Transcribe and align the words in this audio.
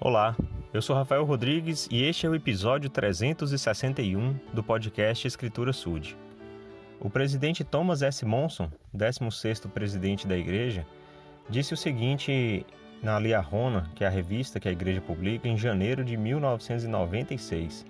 Olá, 0.00 0.36
eu 0.72 0.80
sou 0.80 0.94
Rafael 0.94 1.24
Rodrigues 1.24 1.88
e 1.90 2.04
este 2.04 2.24
é 2.24 2.28
o 2.28 2.34
episódio 2.36 2.88
361 2.88 4.32
do 4.52 4.62
podcast 4.62 5.26
Escritura 5.26 5.72
Sud. 5.72 6.16
O 7.00 7.10
presidente 7.10 7.64
Thomas 7.64 8.00
S. 8.00 8.24
Monson, 8.24 8.70
16º 8.96 9.68
presidente 9.68 10.24
da 10.24 10.38
igreja, 10.38 10.86
disse 11.50 11.74
o 11.74 11.76
seguinte 11.76 12.64
na 13.02 13.18
Liahona, 13.18 13.90
que 13.96 14.04
é 14.04 14.06
a 14.06 14.10
revista 14.10 14.60
que 14.60 14.68
a 14.68 14.72
igreja 14.72 15.00
publica, 15.00 15.48
em 15.48 15.58
janeiro 15.58 16.04
de 16.04 16.16
1996. 16.16 17.84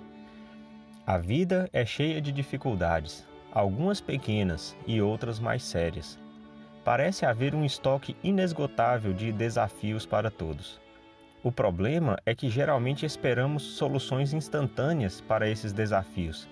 A 1.06 1.18
vida 1.18 1.68
é 1.74 1.84
cheia 1.84 2.22
de 2.22 2.32
dificuldades, 2.32 3.26
algumas 3.52 4.00
pequenas 4.00 4.74
e 4.86 5.02
outras 5.02 5.38
mais 5.38 5.62
sérias. 5.62 6.18
Parece 6.82 7.26
haver 7.26 7.54
um 7.54 7.66
estoque 7.66 8.16
inesgotável 8.24 9.12
de 9.12 9.30
desafios 9.30 10.06
para 10.06 10.30
todos. 10.30 10.80
O 11.42 11.52
problema 11.52 12.18
é 12.26 12.34
que 12.34 12.50
geralmente 12.50 13.06
esperamos 13.06 13.62
soluções 13.62 14.32
instantâneas 14.32 15.20
para 15.20 15.48
esses 15.48 15.72
desafios, 15.72 16.48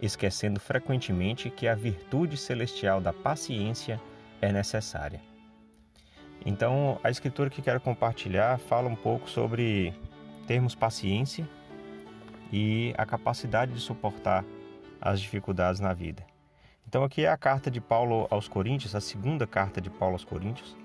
esquecendo 0.00 0.60
frequentemente 0.60 1.50
que 1.50 1.66
a 1.66 1.74
virtude 1.74 2.36
celestial 2.36 3.00
da 3.00 3.12
paciência 3.12 4.00
é 4.40 4.52
necessária. 4.52 5.20
Então, 6.46 7.00
a 7.02 7.10
escritura 7.10 7.50
que 7.50 7.60
quero 7.60 7.80
compartilhar 7.80 8.58
fala 8.58 8.88
um 8.88 8.94
pouco 8.94 9.28
sobre 9.28 9.92
termos 10.46 10.72
paciência 10.72 11.48
e 12.52 12.94
a 12.96 13.04
capacidade 13.04 13.72
de 13.72 13.80
suportar 13.80 14.44
as 15.00 15.20
dificuldades 15.20 15.80
na 15.80 15.92
vida. 15.92 16.24
Então, 16.86 17.02
aqui 17.02 17.24
é 17.24 17.28
a 17.28 17.36
carta 17.36 17.70
de 17.70 17.80
Paulo 17.80 18.28
aos 18.30 18.46
Coríntios, 18.46 18.94
a 18.94 19.00
segunda 19.00 19.48
carta 19.48 19.80
de 19.80 19.90
Paulo 19.90 20.14
aos 20.14 20.24
Coríntios, 20.24 20.76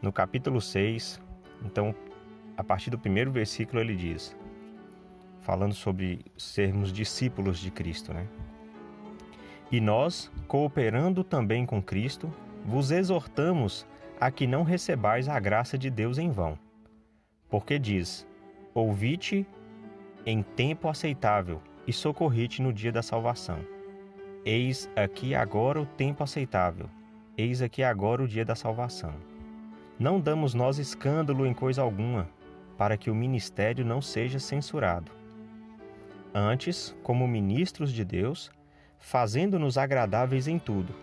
no 0.00 0.12
capítulo 0.12 0.60
6. 0.60 1.20
Então, 1.64 1.94
a 2.56 2.64
partir 2.64 2.90
do 2.90 2.98
primeiro 2.98 3.30
versículo 3.30 3.80
ele 3.80 3.96
diz, 3.96 4.36
falando 5.40 5.74
sobre 5.74 6.24
sermos 6.36 6.92
discípulos 6.92 7.58
de 7.58 7.70
Cristo, 7.70 8.12
né? 8.12 8.26
E 9.70 9.80
nós, 9.80 10.30
cooperando 10.46 11.24
também 11.24 11.66
com 11.66 11.82
Cristo, 11.82 12.32
vos 12.64 12.90
exortamos 12.90 13.86
a 14.20 14.30
que 14.30 14.46
não 14.46 14.62
recebais 14.62 15.28
a 15.28 15.38
graça 15.40 15.76
de 15.76 15.90
Deus 15.90 16.18
em 16.18 16.30
vão. 16.30 16.58
Porque 17.50 17.78
diz: 17.78 18.26
Ouvi-te 18.72 19.46
em 20.24 20.42
tempo 20.42 20.88
aceitável 20.88 21.60
e 21.86 21.92
socorri-te 21.92 22.62
no 22.62 22.72
dia 22.72 22.92
da 22.92 23.02
salvação. 23.02 23.58
Eis 24.44 24.88
aqui 24.94 25.34
agora 25.34 25.80
o 25.80 25.86
tempo 25.86 26.22
aceitável, 26.22 26.88
eis 27.36 27.62
aqui 27.62 27.82
agora 27.82 28.22
o 28.22 28.28
dia 28.28 28.44
da 28.44 28.54
salvação. 28.54 29.14
Não 29.98 30.20
damos 30.20 30.54
nós 30.54 30.78
escândalo 30.78 31.46
em 31.46 31.54
coisa 31.54 31.82
alguma, 31.82 32.28
para 32.76 32.96
que 32.96 33.10
o 33.10 33.14
ministério 33.14 33.84
não 33.84 34.00
seja 34.00 34.38
censurado. 34.38 35.10
Antes, 36.34 36.96
como 37.02 37.28
ministros 37.28 37.92
de 37.92 38.04
Deus, 38.04 38.50
fazendo-nos 38.98 39.78
agradáveis 39.78 40.48
em 40.48 40.58
tudo, 40.58 40.94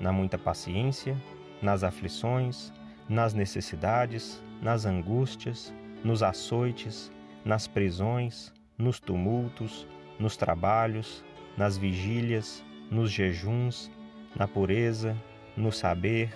na 0.00 0.12
muita 0.12 0.36
paciência, 0.36 1.16
nas 1.62 1.84
aflições, 1.84 2.72
nas 3.08 3.32
necessidades, 3.32 4.42
nas 4.60 4.84
angústias, 4.84 5.72
nos 6.02 6.22
açoites, 6.22 7.12
nas 7.44 7.68
prisões, 7.68 8.52
nos 8.76 8.98
tumultos, 8.98 9.86
nos 10.18 10.36
trabalhos, 10.36 11.24
nas 11.56 11.76
vigílias, 11.78 12.64
nos 12.90 13.10
jejuns, 13.10 13.90
na 14.34 14.46
pureza, 14.46 15.16
no 15.56 15.70
saber, 15.70 16.32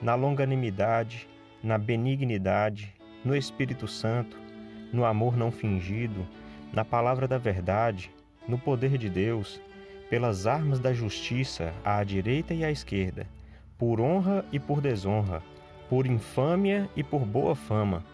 na 0.00 0.14
longanimidade, 0.14 1.28
na 1.62 1.78
benignidade, 1.78 2.94
no 3.24 3.36
Espírito 3.36 3.86
Santo, 3.86 4.36
no 4.92 5.04
amor 5.04 5.36
não 5.36 5.50
fingido, 5.50 6.26
na 6.72 6.84
palavra 6.84 7.28
da 7.28 7.38
verdade, 7.38 8.10
no 8.48 8.58
poder 8.58 8.98
de 8.98 9.08
Deus, 9.08 9.60
pelas 10.10 10.46
armas 10.46 10.78
da 10.78 10.92
justiça 10.92 11.72
à 11.84 12.02
direita 12.04 12.52
e 12.52 12.64
à 12.64 12.70
esquerda, 12.70 13.26
por 13.78 14.00
honra 14.00 14.44
e 14.52 14.58
por 14.58 14.80
desonra, 14.80 15.42
por 15.88 16.06
infâmia 16.06 16.88
e 16.96 17.02
por 17.02 17.24
boa 17.24 17.54
fama, 17.54 18.04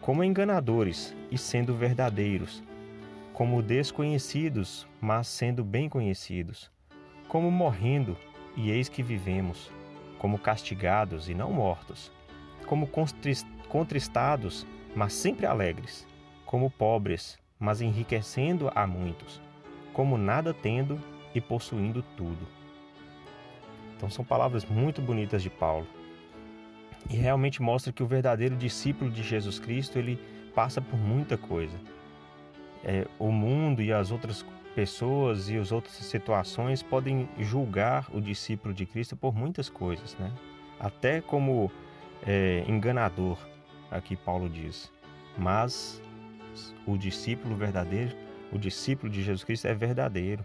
como 0.00 0.24
enganadores 0.24 1.14
e 1.30 1.38
sendo 1.38 1.74
verdadeiros, 1.74 2.62
como 3.32 3.62
desconhecidos, 3.62 4.86
mas 5.00 5.28
sendo 5.28 5.64
bem 5.64 5.88
conhecidos, 5.88 6.70
como 7.28 7.50
morrendo 7.50 8.16
e 8.56 8.70
eis 8.70 8.88
que 8.88 9.02
vivemos, 9.02 9.70
como 10.18 10.38
castigados 10.38 11.28
e 11.28 11.34
não 11.34 11.52
mortos, 11.52 12.12
como 12.70 12.88
contristados, 13.68 14.64
mas 14.94 15.12
sempre 15.12 15.44
alegres, 15.44 16.06
como 16.46 16.70
pobres, 16.70 17.36
mas 17.58 17.80
enriquecendo 17.80 18.70
a 18.76 18.86
muitos, 18.86 19.42
como 19.92 20.16
nada 20.16 20.54
tendo 20.54 20.96
e 21.34 21.40
possuindo 21.40 22.00
tudo. 22.16 22.46
Então 23.96 24.08
são 24.08 24.24
palavras 24.24 24.64
muito 24.64 25.02
bonitas 25.02 25.42
de 25.42 25.50
Paulo. 25.50 25.84
E 27.08 27.16
realmente 27.16 27.60
mostra 27.60 27.92
que 27.92 28.04
o 28.04 28.06
verdadeiro 28.06 28.54
discípulo 28.54 29.10
de 29.10 29.24
Jesus 29.24 29.58
Cristo, 29.58 29.98
ele 29.98 30.16
passa 30.54 30.80
por 30.80 30.96
muita 30.96 31.36
coisa. 31.36 31.76
É, 32.84 33.04
o 33.18 33.32
mundo 33.32 33.82
e 33.82 33.92
as 33.92 34.12
outras 34.12 34.46
pessoas 34.76 35.50
e 35.50 35.56
as 35.56 35.72
outras 35.72 35.96
situações 35.96 36.84
podem 36.84 37.28
julgar 37.36 38.06
o 38.14 38.20
discípulo 38.20 38.72
de 38.72 38.86
Cristo 38.86 39.16
por 39.16 39.34
muitas 39.34 39.68
coisas, 39.68 40.16
né? 40.20 40.30
Até 40.78 41.20
como 41.20 41.68
é, 42.26 42.64
enganador, 42.66 43.38
aqui 43.90 44.16
Paulo 44.16 44.48
diz. 44.48 44.90
Mas 45.38 46.02
o 46.86 46.96
discípulo 46.96 47.56
verdadeiro, 47.56 48.16
o 48.52 48.58
discípulo 48.58 49.10
de 49.10 49.22
Jesus 49.22 49.44
Cristo 49.44 49.66
é 49.66 49.74
verdadeiro. 49.74 50.44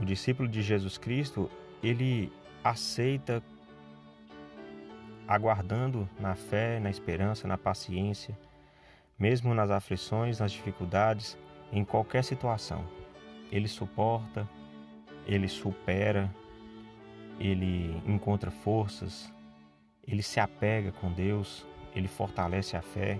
O 0.00 0.04
discípulo 0.04 0.48
de 0.48 0.62
Jesus 0.62 0.98
Cristo, 0.98 1.50
ele 1.82 2.32
aceita 2.64 3.42
aguardando 5.26 6.08
na 6.18 6.34
fé, 6.34 6.78
na 6.80 6.90
esperança, 6.90 7.46
na 7.46 7.56
paciência, 7.56 8.36
mesmo 9.18 9.54
nas 9.54 9.70
aflições, 9.70 10.40
nas 10.40 10.52
dificuldades, 10.52 11.38
em 11.72 11.84
qualquer 11.84 12.24
situação. 12.24 12.84
Ele 13.50 13.68
suporta, 13.68 14.48
ele 15.26 15.48
supera, 15.48 16.30
ele 17.38 18.02
encontra 18.06 18.50
forças, 18.50 19.32
ele 20.06 20.22
se 20.22 20.40
apega 20.40 20.92
com 20.92 21.12
Deus, 21.12 21.66
ele 21.94 22.08
fortalece 22.08 22.76
a 22.76 22.82
fé. 22.82 23.18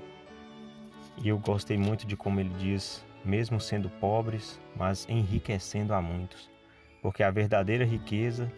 E 1.19 1.29
eu 1.29 1.39
gostei 1.39 1.77
muito 1.77 2.07
de 2.07 2.17
como 2.17 2.41
ele 2.41 2.55
diz, 2.59 3.05
mesmo 3.25 3.61
sendo 3.61 3.89
pobres, 3.89 4.61
mas 4.77 5.07
enriquecendo 5.09 5.95
a 5.95 6.01
muitos, 6.01 6.51
porque 7.01 7.23
a 7.23 7.31
verdadeira 7.31 7.85
riqueza 7.85 8.51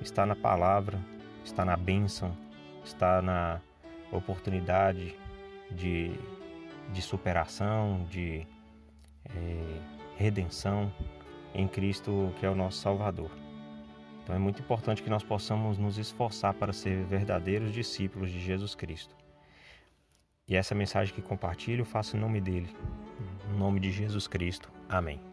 está 0.00 0.26
na 0.26 0.36
palavra, 0.36 0.98
está 1.44 1.64
na 1.64 1.76
bênção, 1.76 2.36
está 2.84 3.22
na 3.22 3.60
oportunidade 4.10 5.16
de, 5.70 6.12
de 6.92 7.02
superação, 7.02 8.06
de 8.10 8.46
é, 9.34 9.80
redenção 10.16 10.92
em 11.54 11.66
Cristo, 11.66 12.32
que 12.38 12.46
é 12.46 12.50
o 12.50 12.54
nosso 12.54 12.78
Salvador. 12.78 13.30
Então 14.22 14.34
é 14.34 14.38
muito 14.38 14.60
importante 14.60 15.02
que 15.02 15.10
nós 15.10 15.22
possamos 15.22 15.78
nos 15.78 15.98
esforçar 15.98 16.54
para 16.54 16.72
ser 16.72 17.04
verdadeiros 17.04 17.72
discípulos 17.72 18.30
de 18.30 18.40
Jesus 18.40 18.74
Cristo. 18.74 19.14
E 20.48 20.56
essa 20.56 20.74
mensagem 20.74 21.14
que 21.14 21.22
compartilho, 21.22 21.84
faço 21.84 22.16
em 22.16 22.20
nome 22.20 22.40
dele, 22.40 22.68
em 23.50 23.58
nome 23.58 23.80
de 23.80 23.90
Jesus 23.90 24.26
Cristo. 24.26 24.70
Amém. 24.88 25.31